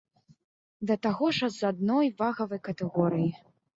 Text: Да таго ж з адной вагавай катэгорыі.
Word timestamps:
Да 0.91 0.95
таго 1.03 1.29
ж 1.39 1.49
з 1.57 1.69
адной 1.71 2.11
вагавай 2.23 2.59
катэгорыі. 2.69 3.29